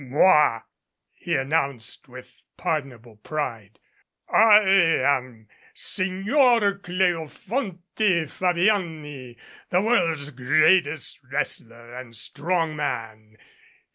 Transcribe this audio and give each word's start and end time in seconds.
"J/oz/" 0.03 0.63
he 1.13 1.35
announced 1.35 2.07
with 2.07 2.41
pardonable 2.57 3.17
pride. 3.17 3.77
"I 4.27 4.57
am 5.05 5.47
Signer 5.75 6.79
Cleofonte 6.79 8.27
Fabiani, 8.27 9.37
the 9.69 9.81
world's 9.83 10.31
greatest 10.31 11.19
wrestler 11.31 11.93
and 11.93 12.15
strong 12.15 12.75
man. 12.75 13.37